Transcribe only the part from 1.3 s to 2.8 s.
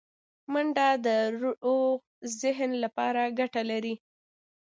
روغ ذهن